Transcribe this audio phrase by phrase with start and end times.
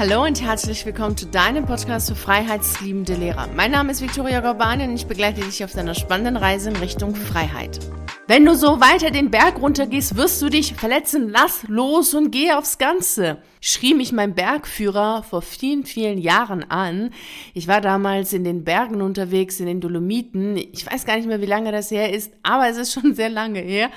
[0.00, 3.50] Hallo und herzlich willkommen zu deinem Podcast für freiheitsliebende Lehrer.
[3.54, 7.14] Mein Name ist Viktoria Gorbani und ich begleite dich auf deiner spannenden Reise in Richtung
[7.14, 7.78] Freiheit.
[8.26, 11.28] Wenn du so weiter den Berg runtergehst, wirst du dich verletzen.
[11.28, 13.42] Lass los und geh aufs Ganze.
[13.60, 17.10] Schrie mich mein Bergführer vor vielen, vielen Jahren an.
[17.52, 20.56] Ich war damals in den Bergen unterwegs, in den Dolomiten.
[20.56, 23.28] Ich weiß gar nicht mehr, wie lange das her ist, aber es ist schon sehr
[23.28, 23.90] lange her.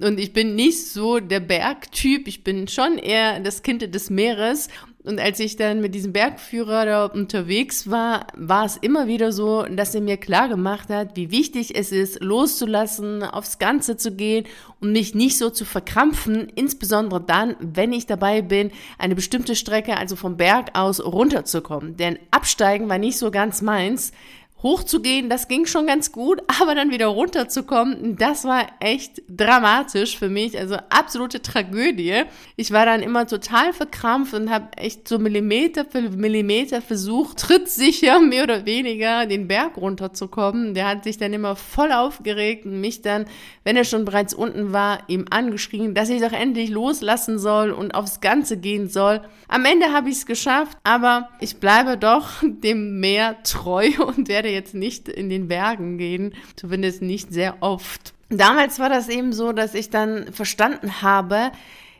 [0.00, 2.28] Und ich bin nicht so der Bergtyp.
[2.28, 4.68] Ich bin schon eher das Kind des Meeres.
[5.08, 9.62] Und als ich dann mit diesem Bergführer da unterwegs war, war es immer wieder so,
[9.62, 14.44] dass er mir klar gemacht hat, wie wichtig es ist, loszulassen, aufs Ganze zu gehen
[14.80, 19.96] und mich nicht so zu verkrampfen, insbesondere dann, wenn ich dabei bin, eine bestimmte Strecke,
[19.96, 21.96] also vom Berg aus runterzukommen.
[21.96, 24.12] Denn Absteigen war nicht so ganz meins
[24.62, 30.28] hochzugehen, das ging schon ganz gut, aber dann wieder runterzukommen, das war echt dramatisch für
[30.28, 32.22] mich, also absolute Tragödie.
[32.56, 38.20] Ich war dann immer total verkrampft und habe echt so Millimeter für Millimeter versucht, trittsicher
[38.28, 40.74] mehr oder weniger den Berg runterzukommen.
[40.74, 43.26] Der hat sich dann immer voll aufgeregt und mich dann,
[43.64, 47.94] wenn er schon bereits unten war, ihm angeschrien, dass ich doch endlich loslassen soll und
[47.94, 49.20] aufs Ganze gehen soll.
[49.46, 54.47] Am Ende habe ich es geschafft, aber ich bleibe doch dem Meer treu und werde
[54.48, 58.14] werde jetzt nicht in den Bergen gehen, zumindest nicht sehr oft.
[58.30, 61.52] Damals war das eben so, dass ich dann verstanden habe,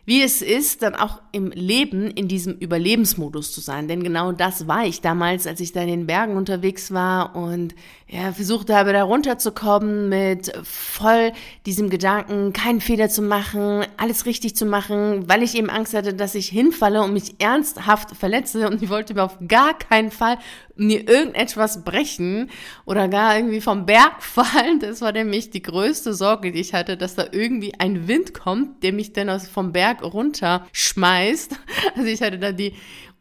[0.09, 3.89] wie es ist, dann auch im Leben in diesem Überlebensmodus zu sein.
[3.89, 7.75] Denn genau das war ich damals, als ich da in den Bergen unterwegs war und
[8.11, 11.33] ja, versucht habe, da runterzukommen mit voll
[11.67, 16.15] diesem Gedanken, keinen Fehler zu machen, alles richtig zu machen, weil ich eben Angst hatte,
[16.15, 20.39] dass ich hinfalle und mich ernsthaft verletze und ich wollte mir auf gar keinen Fall
[20.79, 22.51] mir irgendetwas brechen
[22.87, 24.81] oder gar irgendwie vom Berg fallen.
[24.81, 28.83] Das war nämlich die größte Sorge, die ich hatte, dass da irgendwie ein Wind kommt,
[28.83, 31.59] der mich dann vom Berg runterschmeißt.
[31.97, 32.75] Also ich hatte da die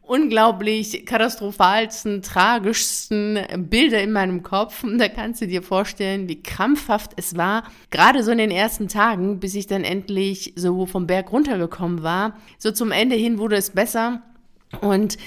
[0.08, 4.82] unglaublich katastrophalsten, tragischsten Bilder in meinem Kopf.
[4.82, 8.88] Und da kannst du dir vorstellen, wie krampfhaft es war, gerade so in den ersten
[8.88, 12.38] Tagen, bis ich dann endlich so vom Berg runtergekommen war.
[12.56, 14.22] So zum Ende hin wurde es besser.
[14.80, 15.18] Und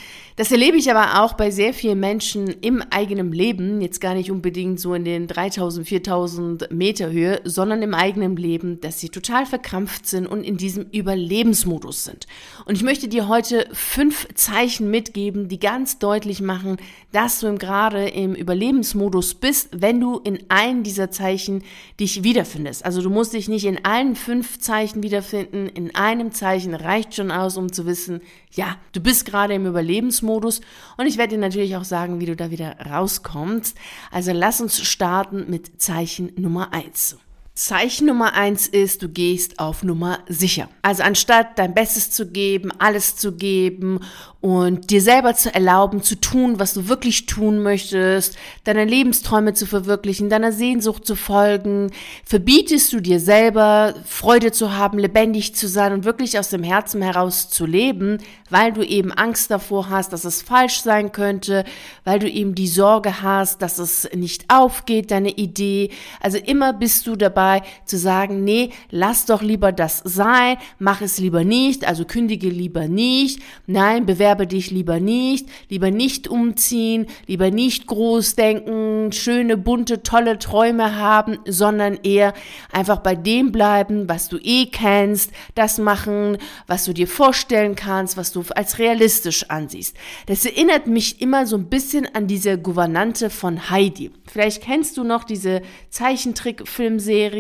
[0.42, 4.32] das erlebe ich aber auch bei sehr vielen Menschen im eigenen Leben, jetzt gar nicht
[4.32, 9.46] unbedingt so in den 3000, 4000 Meter Höhe, sondern im eigenen Leben, dass sie total
[9.46, 12.26] verkrampft sind und in diesem Überlebensmodus sind.
[12.66, 16.78] Und ich möchte dir heute fünf Zeichen mitgeben, die ganz deutlich machen,
[17.12, 21.64] dass du gerade im Überlebensmodus bist, wenn du in einem dieser Zeichen
[22.00, 22.84] dich wiederfindest.
[22.84, 27.30] Also du musst dich nicht in allen fünf Zeichen wiederfinden, in einem Zeichen reicht schon
[27.30, 28.22] aus, um zu wissen,
[28.54, 32.36] ja, du bist gerade im Überlebensmodus und ich werde dir natürlich auch sagen, wie du
[32.36, 33.78] da wieder rauskommst.
[34.12, 37.18] Also lass uns starten mit Zeichen Nummer eins.
[37.54, 40.70] Zeichen Nummer eins ist, du gehst auf Nummer sicher.
[40.84, 44.00] Also anstatt dein Bestes zu geben, alles zu geben
[44.40, 49.66] und dir selber zu erlauben, zu tun, was du wirklich tun möchtest, deine Lebensträume zu
[49.66, 51.92] verwirklichen, deiner Sehnsucht zu folgen,
[52.24, 57.02] verbietest du dir selber, Freude zu haben, lebendig zu sein und wirklich aus dem Herzen
[57.02, 58.20] heraus zu leben,
[58.50, 61.66] weil du eben Angst davor hast, dass es falsch sein könnte,
[62.06, 65.92] weil du eben die Sorge hast, dass es nicht aufgeht, deine Idee.
[66.22, 67.41] Also immer bist du dabei
[67.86, 72.88] zu sagen, nee, lass doch lieber das sein, mach es lieber nicht, also kündige lieber
[72.88, 79.58] nicht, nein, bewerbe bewerbe dich lieber nicht, lieber nicht umziehen, lieber nicht groß denken, schöne,
[79.58, 82.34] bunte, tolle Träume haben, sondern eher
[82.72, 86.38] einfach bei dem bleiben, was du eh kennst, das machen,
[86.68, 89.98] was du dir vorstellen kannst, was du als realistisch ansiehst.
[90.28, 94.12] Das erinnert mich immer so ein bisschen an diese Gouvernante von Heidi.
[94.32, 97.31] Vielleicht kennst du noch diese Zeichentrickfilmserie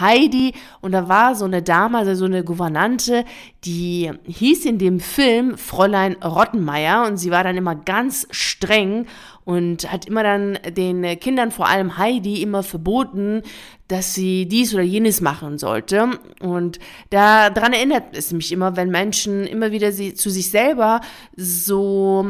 [0.00, 0.54] Heidi.
[0.80, 3.24] Und da war so eine Dame, also so eine Gouvernante,
[3.64, 7.06] die hieß in dem Film Fräulein Rottenmeier.
[7.06, 9.06] Und sie war dann immer ganz streng
[9.44, 13.42] und hat immer dann den Kindern, vor allem Heidi, immer verboten,
[13.88, 16.10] dass sie dies oder jenes machen sollte.
[16.40, 16.78] Und
[17.10, 21.00] daran erinnert es mich immer, wenn Menschen immer wieder sie, zu sich selber
[21.36, 22.24] so,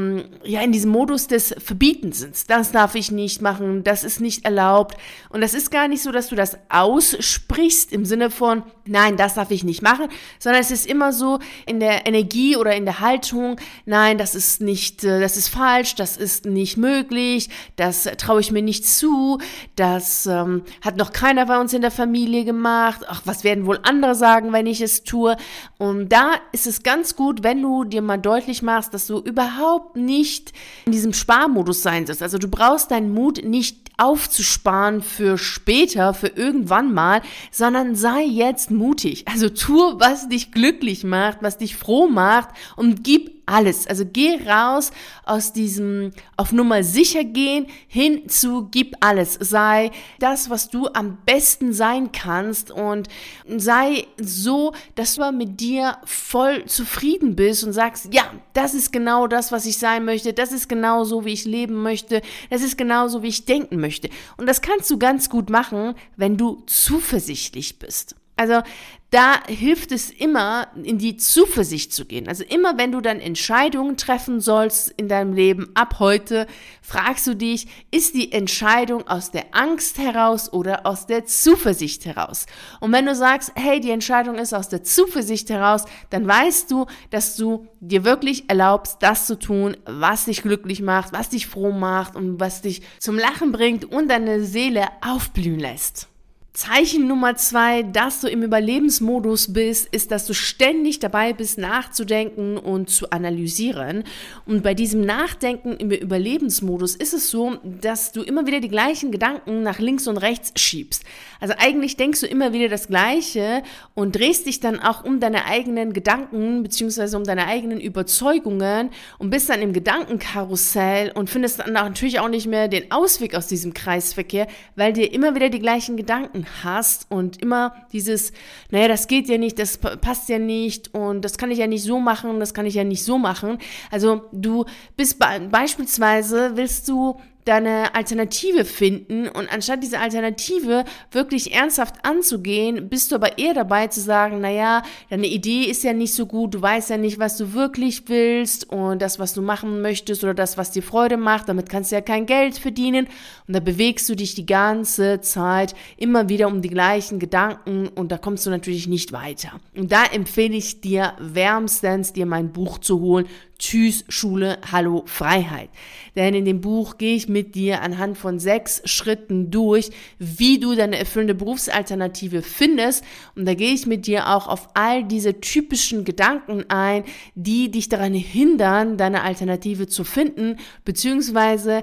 [0.44, 2.48] ja, in diesem Modus des Verbietens sind.
[2.48, 4.96] Das darf ich nicht machen, das ist nicht erlaubt.
[5.30, 9.34] Und das ist gar nicht so, dass du das aussprichst im Sinne von, nein, das
[9.34, 10.06] darf ich nicht machen,
[10.38, 14.60] sondern es ist immer so in der Energie oder in der Haltung, nein, das ist
[14.60, 19.38] nicht, äh, das ist falsch, das ist nicht möglich, das traue ich mir nicht zu,
[19.74, 23.00] das ähm, hat noch keiner bei uns in der Familie gemacht.
[23.08, 25.36] Ach, was werden wohl andere sagen, wenn ich es tue?
[25.78, 29.96] Und da ist es ganz gut, wenn du dir mal deutlich machst, dass du überhaupt
[29.96, 30.52] nicht
[30.86, 32.22] in diesem Sparmodus sein sollst.
[32.22, 37.20] Also du brauchst deinen Mut nicht aufzusparen für später, für irgendwann mal,
[37.50, 39.26] sondern sei jetzt mutig.
[39.26, 43.86] Also tu, was dich glücklich macht, was dich froh macht und gib alles.
[43.86, 44.90] Also geh raus
[45.24, 49.38] aus diesem auf Nummer sicher gehen hin zu gib alles.
[49.40, 53.08] Sei das, was du am besten sein kannst und
[53.56, 59.26] sei so, dass du mit dir voll zufrieden bist und sagst, ja, das ist genau
[59.26, 60.32] das, was ich sein möchte.
[60.32, 62.22] Das ist genau so, wie ich leben möchte.
[62.50, 64.08] Das ist genau so, wie ich denken möchte.
[64.36, 68.14] Und das kannst du ganz gut machen, wenn du zuversichtlich bist.
[68.38, 68.62] Also
[69.10, 72.28] da hilft es immer, in die Zuversicht zu gehen.
[72.28, 76.46] Also immer, wenn du dann Entscheidungen treffen sollst in deinem Leben, ab heute,
[76.82, 82.44] fragst du dich, ist die Entscheidung aus der Angst heraus oder aus der Zuversicht heraus?
[82.80, 86.84] Und wenn du sagst, hey, die Entscheidung ist aus der Zuversicht heraus, dann weißt du,
[87.08, 91.72] dass du dir wirklich erlaubst, das zu tun, was dich glücklich macht, was dich froh
[91.72, 96.08] macht und was dich zum Lachen bringt und deine Seele aufblühen lässt.
[96.54, 102.58] Zeichen Nummer zwei, dass du im Überlebensmodus bist, ist, dass du ständig dabei bist, nachzudenken
[102.58, 104.02] und zu analysieren.
[104.44, 109.12] Und bei diesem Nachdenken im Überlebensmodus ist es so, dass du immer wieder die gleichen
[109.12, 111.04] Gedanken nach links und rechts schiebst.
[111.38, 113.62] Also eigentlich denkst du immer wieder das Gleiche
[113.94, 119.30] und drehst dich dann auch um deine eigenen Gedanken beziehungsweise um deine eigenen Überzeugungen und
[119.30, 123.74] bist dann im Gedankenkarussell und findest dann natürlich auch nicht mehr den Ausweg aus diesem
[123.74, 128.32] Kreisverkehr, weil dir immer wieder die gleichen Gedanken hast und immer dieses,
[128.70, 131.82] naja, das geht ja nicht, das passt ja nicht und das kann ich ja nicht
[131.82, 133.58] so machen, das kann ich ja nicht so machen.
[133.90, 134.64] Also du
[134.96, 143.10] bist beispielsweise, willst du deine Alternative finden und anstatt diese Alternative wirklich ernsthaft anzugehen, bist
[143.10, 146.62] du aber eher dabei zu sagen, naja, deine Idee ist ja nicht so gut, du
[146.62, 150.58] weißt ja nicht, was du wirklich willst und das, was du machen möchtest oder das,
[150.58, 153.06] was dir Freude macht, damit kannst du ja kein Geld verdienen
[153.46, 158.12] und da bewegst du dich die ganze Zeit immer wieder um die gleichen Gedanken und
[158.12, 159.58] da kommst du natürlich nicht weiter.
[159.74, 163.26] Und da empfehle ich dir wärmstens, dir mein Buch zu holen,
[163.58, 165.68] Tschüss Schule, Hallo Freiheit.
[166.14, 170.74] Denn in dem Buch gehe ich mit dir anhand von sechs Schritten durch, wie du
[170.74, 173.04] deine erfüllende Berufsalternative findest.
[173.34, 177.88] Und da gehe ich mit dir auch auf all diese typischen Gedanken ein, die dich
[177.88, 181.82] daran hindern, deine Alternative zu finden, beziehungsweise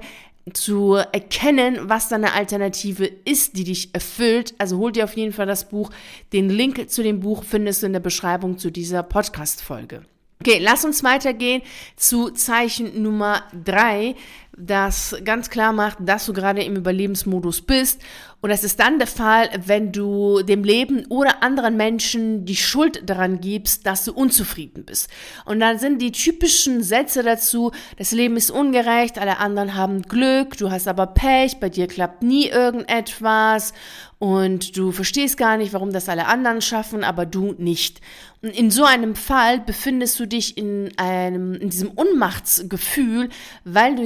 [0.54, 4.54] zu erkennen, was deine Alternative ist, die dich erfüllt.
[4.60, 5.90] Also hol dir auf jeden Fall das Buch.
[6.34, 10.04] Den Link zu dem Buch findest du in der Beschreibung zu dieser Podcast-Folge.
[10.48, 11.64] Okay, lass uns weitergehen
[11.96, 14.14] zu Zeichen Nummer drei,
[14.58, 18.02] das ganz klar macht, dass du gerade im Überlebensmodus bist.
[18.42, 23.10] Und das ist dann der Fall, wenn du dem Leben oder anderen Menschen die Schuld
[23.10, 25.10] daran gibst, dass du unzufrieden bist.
[25.46, 30.58] Und dann sind die typischen Sätze dazu, das Leben ist ungerecht, alle anderen haben Glück,
[30.58, 33.74] du hast aber Pech, bei dir klappt nie irgendetwas
[34.20, 38.00] und du verstehst gar nicht, warum das alle anderen schaffen, aber du nicht.
[38.42, 43.30] Und in so einem Fall befindest du dich in einem, in diesem Unmachtsgefühl,
[43.64, 44.04] weil du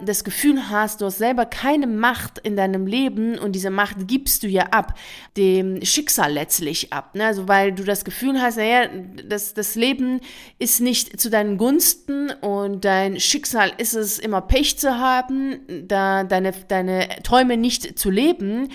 [0.00, 4.42] das Gefühl hast, du hast selber keine Macht in deinem Leben und diese Macht gibst
[4.42, 4.94] du ja ab,
[5.36, 7.14] dem Schicksal letztlich ab.
[7.14, 7.26] Ne?
[7.26, 8.88] Also weil du das Gefühl hast, naja,
[9.26, 10.20] das, das Leben
[10.58, 16.24] ist nicht zu deinen Gunsten und dein Schicksal ist es immer Pech zu haben, da
[16.24, 18.68] deine, deine Träume nicht zu leben.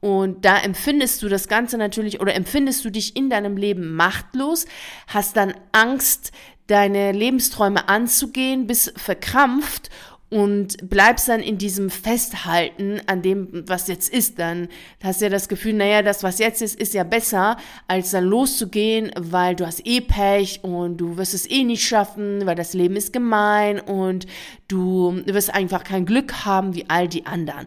[0.00, 4.66] Und da empfindest du das Ganze natürlich oder empfindest du dich in deinem Leben machtlos,
[5.06, 6.30] hast dann Angst,
[6.66, 9.90] deine Lebensträume anzugehen, bist verkrampft
[10.34, 14.66] und bleibst dann in diesem Festhalten an dem, was jetzt ist, dann
[15.00, 17.56] hast du ja das Gefühl, naja, das, was jetzt ist, ist ja besser,
[17.86, 22.46] als dann loszugehen, weil du hast eh Pech und du wirst es eh nicht schaffen,
[22.46, 24.26] weil das Leben ist gemein und
[24.66, 27.66] du wirst einfach kein Glück haben wie all die anderen.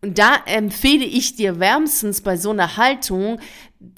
[0.00, 3.40] Und da empfehle ich dir wärmstens bei so einer Haltung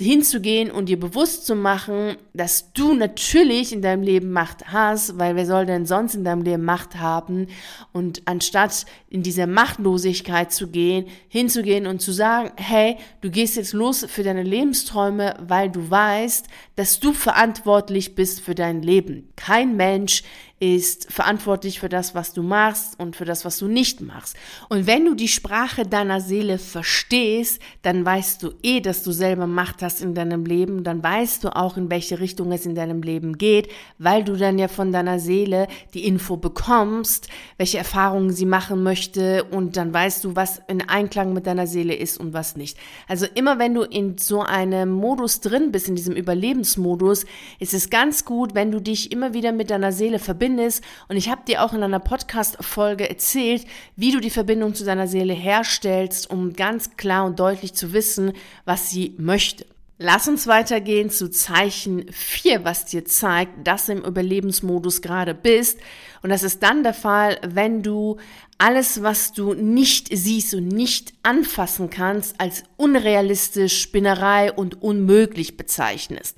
[0.00, 5.36] hinzugehen und dir bewusst zu machen, dass du natürlich in deinem Leben Macht hast, weil
[5.36, 7.46] wer soll denn sonst in deinem Leben Macht haben?
[7.92, 13.72] Und anstatt in diese Machtlosigkeit zu gehen, hinzugehen und zu sagen, hey, du gehst jetzt
[13.72, 19.32] los für deine Lebensträume, weil du weißt, dass du verantwortlich bist für dein Leben.
[19.36, 20.22] Kein Mensch
[20.60, 24.36] ist verantwortlich für das, was du machst und für das, was du nicht machst.
[24.68, 29.46] Und wenn du die Sprache deiner Seele verstehst, dann weißt du eh, dass du selber
[29.46, 33.02] Macht hast in deinem Leben, dann weißt du auch, in welche Richtung es in deinem
[33.02, 38.46] Leben geht, weil du dann ja von deiner Seele die Info bekommst, welche Erfahrungen sie
[38.46, 42.56] machen möchte und dann weißt du, was in Einklang mit deiner Seele ist und was
[42.56, 42.78] nicht.
[43.06, 47.26] Also immer wenn du in so einem Modus drin bist, in diesem Überlebensmodus,
[47.58, 50.82] ist es ganz gut, wenn du dich immer wieder mit deiner Seele verbindest.
[51.08, 53.64] Und ich habe dir auch in einer Podcast-Folge erzählt,
[53.96, 58.32] wie du die Verbindung zu deiner Seele herstellst, um ganz klar und deutlich zu wissen,
[58.64, 59.57] was sie möchte.
[60.00, 65.80] Lass uns weitergehen zu Zeichen 4, was dir zeigt, dass du im Überlebensmodus gerade bist.
[66.22, 68.16] Und das ist dann der Fall, wenn du
[68.58, 76.36] alles, was du nicht siehst und nicht anfassen kannst, als unrealistisch, Spinnerei und unmöglich bezeichnest.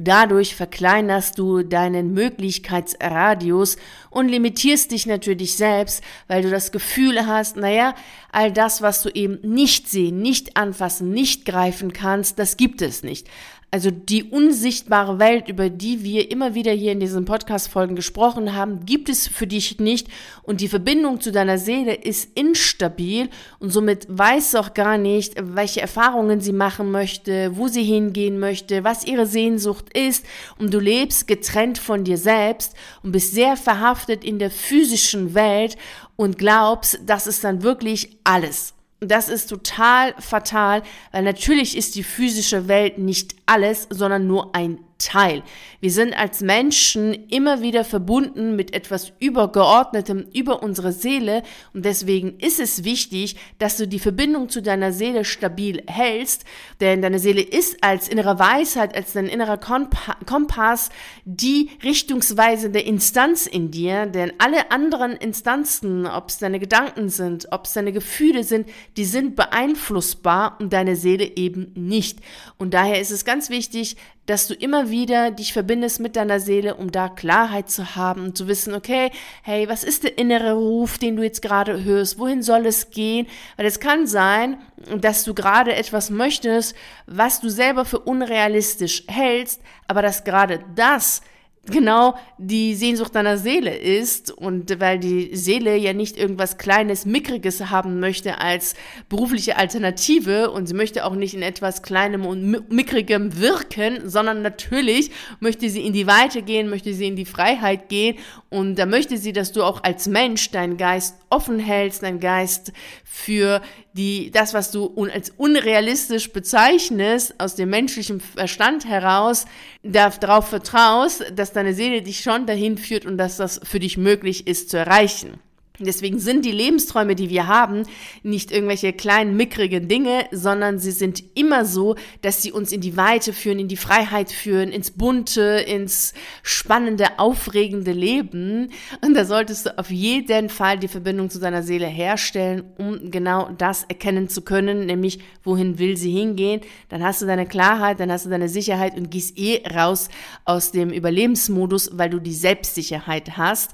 [0.00, 3.76] Dadurch verkleinerst du deinen Möglichkeitsradius
[4.10, 7.96] und limitierst dich natürlich selbst, weil du das Gefühl hast, naja,
[8.30, 13.02] all das, was du eben nicht sehen, nicht anfassen, nicht greifen kannst, das gibt es
[13.02, 13.26] nicht.
[13.70, 18.86] Also die unsichtbare Welt, über die wir immer wieder hier in diesen Podcast-Folgen gesprochen haben,
[18.86, 20.08] gibt es für dich nicht.
[20.42, 23.28] Und die Verbindung zu deiner Seele ist instabil.
[23.58, 28.38] Und somit weiß sie auch gar nicht, welche Erfahrungen sie machen möchte, wo sie hingehen
[28.38, 30.24] möchte, was ihre Sehnsucht ist.
[30.58, 35.76] Und du lebst getrennt von dir selbst und bist sehr verhaftet in der physischen Welt
[36.16, 38.72] und glaubst, das ist dann wirklich alles.
[39.00, 44.78] Das ist total fatal, weil natürlich ist die physische Welt nicht alles, sondern nur ein
[44.98, 45.44] Teil.
[45.80, 52.40] Wir sind als Menschen immer wieder verbunden mit etwas Übergeordnetem über unsere Seele und deswegen
[52.40, 56.44] ist es wichtig, dass du die Verbindung zu deiner Seele stabil hältst,
[56.80, 60.88] denn deine Seele ist als innere Weisheit, als dein innerer Kompass
[61.24, 67.66] die richtungsweisende Instanz in dir, denn alle anderen Instanzen, ob es deine Gedanken sind, ob
[67.66, 72.18] es deine Gefühle sind, die sind beeinflussbar und deine Seele eben nicht.
[72.56, 73.96] Und daher ist es ganz wichtig,
[74.28, 78.36] dass du immer wieder dich verbindest mit deiner Seele, um da Klarheit zu haben und
[78.36, 79.10] zu wissen, okay,
[79.42, 82.18] hey, was ist der innere Ruf, den du jetzt gerade hörst?
[82.18, 83.26] Wohin soll es gehen?
[83.56, 84.58] Weil es kann sein,
[85.00, 91.22] dass du gerade etwas möchtest, was du selber für unrealistisch hältst, aber dass gerade das
[91.70, 97.70] genau die Sehnsucht deiner Seele ist und weil die Seele ja nicht irgendwas kleines, mickriges
[97.70, 98.74] haben möchte als
[99.08, 105.10] berufliche Alternative und sie möchte auch nicht in etwas kleinem und mickrigem wirken, sondern natürlich
[105.40, 108.18] möchte sie in die Weite gehen, möchte sie in die Freiheit gehen
[108.50, 112.72] und da möchte sie, dass du auch als Mensch deinen Geist offen hältst, deinen Geist
[113.04, 113.60] für
[113.92, 119.44] die, das, was du als unrealistisch bezeichnest, aus dem menschlichen Verstand heraus,
[119.82, 124.46] darauf vertraust, dass deine Seele dich schon dahin führt und dass das für dich möglich
[124.46, 125.40] ist zu erreichen.
[125.80, 127.84] Deswegen sind die Lebensträume, die wir haben,
[128.24, 132.96] nicht irgendwelche kleinen, mickrigen Dinge, sondern sie sind immer so, dass sie uns in die
[132.96, 138.70] Weite führen, in die Freiheit führen, ins bunte, ins spannende, aufregende Leben.
[139.02, 143.50] Und da solltest du auf jeden Fall die Verbindung zu deiner Seele herstellen, um genau
[143.56, 146.60] das erkennen zu können, nämlich wohin will sie hingehen.
[146.88, 150.08] Dann hast du deine Klarheit, dann hast du deine Sicherheit und gehst eh raus
[150.44, 153.70] aus dem Überlebensmodus, weil du die Selbstsicherheit hast.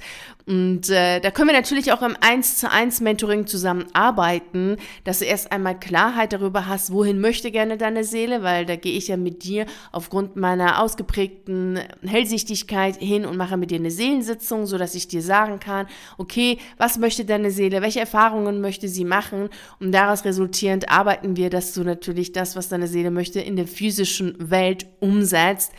[0.46, 5.24] Und äh, da können wir natürlich auch im 1 zu 1 Mentoring zusammenarbeiten, dass du
[5.24, 9.16] erst einmal Klarheit darüber hast, wohin möchte gerne deine Seele, weil da gehe ich ja
[9.16, 14.94] mit dir aufgrund meiner ausgeprägten Hellsichtigkeit hin und mache mit dir eine Seelensitzung, so dass
[14.94, 15.86] ich dir sagen kann,
[16.18, 19.48] okay, was möchte deine Seele, welche Erfahrungen möchte sie machen
[19.80, 23.66] und daraus resultierend arbeiten wir, dass du natürlich das, was deine Seele möchte, in der
[23.66, 25.72] physischen Welt umsetzt.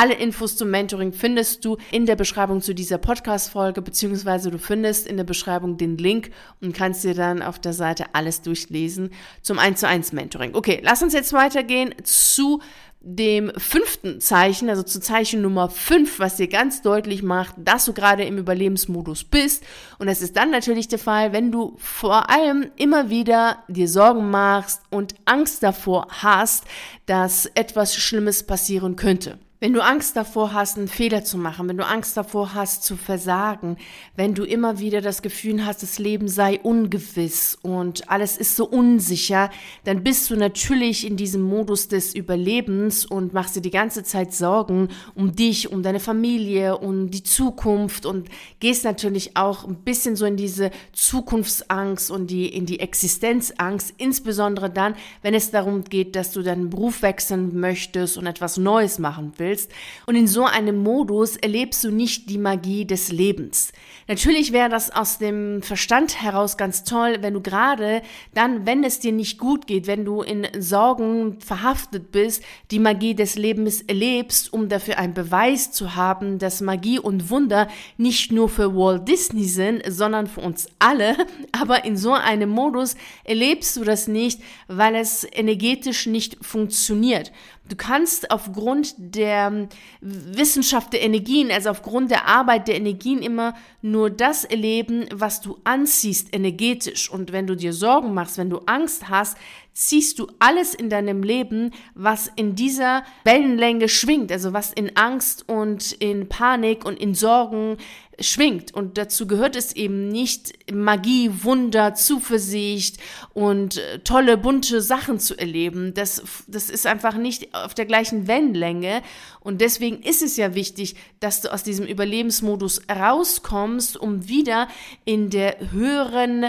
[0.00, 5.08] Alle Infos zum Mentoring findest du in der Beschreibung zu dieser Podcast-Folge, beziehungsweise du findest
[5.08, 9.10] in der Beschreibung den Link und kannst dir dann auf der Seite alles durchlesen
[9.42, 10.54] zum 1 zu 1 Mentoring.
[10.54, 12.62] Okay, lass uns jetzt weitergehen zu
[13.00, 17.92] dem fünften Zeichen, also zu Zeichen Nummer 5, was dir ganz deutlich macht, dass du
[17.92, 19.64] gerade im Überlebensmodus bist.
[19.98, 24.30] Und das ist dann natürlich der Fall, wenn du vor allem immer wieder dir Sorgen
[24.30, 26.66] machst und Angst davor hast,
[27.06, 29.40] dass etwas Schlimmes passieren könnte.
[29.60, 32.96] Wenn du Angst davor hast, einen Fehler zu machen, wenn du Angst davor hast, zu
[32.96, 33.76] versagen,
[34.14, 38.64] wenn du immer wieder das Gefühl hast, das Leben sei ungewiss und alles ist so
[38.66, 39.50] unsicher,
[39.82, 44.32] dann bist du natürlich in diesem Modus des Überlebens und machst dir die ganze Zeit
[44.32, 48.28] Sorgen um dich, um deine Familie, um die Zukunft und
[48.60, 54.70] gehst natürlich auch ein bisschen so in diese Zukunftsangst und die, in die Existenzangst, insbesondere
[54.70, 59.32] dann, wenn es darum geht, dass du deinen Beruf wechseln möchtest und etwas Neues machen
[59.36, 59.70] willst willst.
[60.06, 63.72] Und in so einem Modus erlebst du nicht die Magie des Lebens.
[64.06, 68.02] Natürlich wäre das aus dem Verstand heraus ganz toll, wenn du gerade
[68.34, 73.14] dann, wenn es dir nicht gut geht, wenn du in Sorgen verhaftet bist, die Magie
[73.14, 78.48] des Lebens erlebst, um dafür einen Beweis zu haben, dass Magie und Wunder nicht nur
[78.48, 81.16] für Walt Disney sind, sondern für uns alle.
[81.52, 87.32] Aber in so einem Modus erlebst du das nicht, weil es energetisch nicht funktioniert.
[87.68, 89.68] Du kannst aufgrund der
[90.00, 95.58] Wissenschaft der Energien, also aufgrund der Arbeit der Energien immer nur das erleben, was du
[95.64, 97.10] anziehst energetisch.
[97.10, 99.36] Und wenn du dir Sorgen machst, wenn du Angst hast,
[99.78, 105.48] ziehst du alles in deinem Leben, was in dieser Wellenlänge schwingt, also was in Angst
[105.48, 107.76] und in Panik und in Sorgen
[108.18, 108.74] schwingt.
[108.74, 112.96] Und dazu gehört es eben nicht Magie, Wunder, Zuversicht
[113.34, 115.94] und äh, tolle, bunte Sachen zu erleben.
[115.94, 119.02] Das, das ist einfach nicht auf der gleichen Wellenlänge.
[119.38, 124.66] Und deswegen ist es ja wichtig, dass du aus diesem Überlebensmodus rauskommst, um wieder
[125.04, 126.46] in der höheren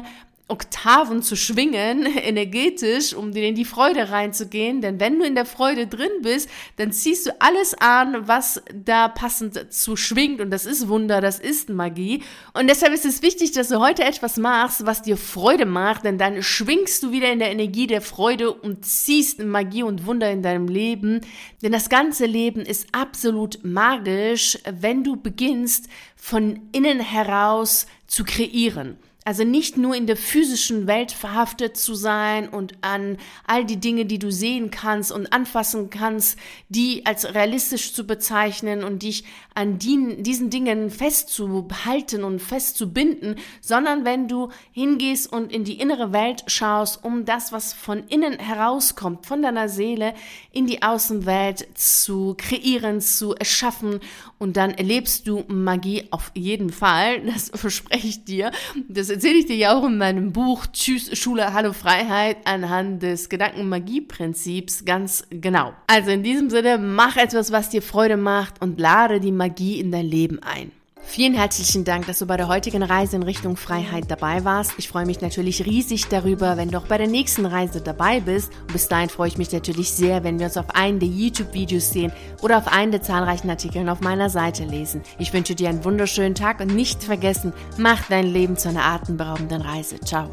[0.49, 4.81] Oktaven zu schwingen, energetisch, um dir in die Freude reinzugehen.
[4.81, 9.07] Denn wenn du in der Freude drin bist, dann ziehst du alles an, was da
[9.07, 10.41] passend zu schwingt.
[10.41, 12.23] Und das ist Wunder, das ist Magie.
[12.53, 16.05] Und deshalb ist es wichtig, dass du heute etwas machst, was dir Freude macht.
[16.05, 20.31] Denn dann schwingst du wieder in der Energie der Freude und ziehst Magie und Wunder
[20.31, 21.21] in deinem Leben.
[21.61, 28.97] Denn das ganze Leben ist absolut magisch, wenn du beginnst, von innen heraus zu kreieren.
[29.25, 34.05] Also nicht nur in der physischen Welt verhaftet zu sein und an all die Dinge,
[34.05, 36.39] die du sehen kannst und anfassen kannst,
[36.69, 44.05] die als realistisch zu bezeichnen und dich an die, diesen Dingen festzuhalten und festzubinden, sondern
[44.05, 49.25] wenn du hingehst und in die innere Welt schaust, um das, was von innen herauskommt,
[49.25, 50.13] von deiner Seele
[50.53, 53.99] in die Außenwelt zu kreieren, zu erschaffen
[54.39, 58.51] und dann erlebst du Magie auf jeden Fall, das verspreche ich dir.
[58.87, 63.29] Das erzähle ich dir ja auch in meinem Buch Tschüss Schule, Hallo Freiheit anhand des
[63.29, 65.73] Gedankenmagie-Prinzips ganz genau.
[65.87, 69.91] Also in diesem Sinne, mach etwas, was dir Freude macht und lade die Magie in
[69.91, 70.71] dein Leben ein.
[71.09, 74.73] Vielen herzlichen Dank, dass du bei der heutigen Reise in Richtung Freiheit dabei warst.
[74.77, 78.51] Ich freue mich natürlich riesig darüber, wenn du auch bei der nächsten Reise dabei bist.
[78.61, 81.89] Und bis dahin freue ich mich natürlich sehr, wenn wir uns auf einen der YouTube-Videos
[81.89, 82.11] sehen
[82.43, 85.01] oder auf einen der zahlreichen Artikeln auf meiner Seite lesen.
[85.17, 89.63] Ich wünsche dir einen wunderschönen Tag und nicht vergessen, mach dein Leben zu einer atemberaubenden
[89.63, 89.99] Reise.
[90.01, 90.29] Ciao.